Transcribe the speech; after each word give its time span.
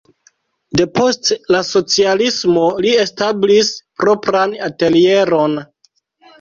Depost 0.79 1.29
la 1.55 1.61
socialismo 1.67 2.65
li 2.87 2.95
establis 3.05 3.71
propran 4.03 4.59
atelieron. 4.73 5.59